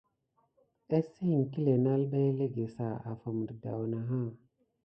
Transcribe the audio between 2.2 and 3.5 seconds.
elege sa? Afime